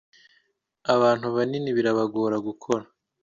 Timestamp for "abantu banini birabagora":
0.93-2.37